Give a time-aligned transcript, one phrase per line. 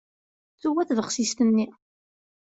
[0.61, 1.65] Tewwa tbexsist-nni.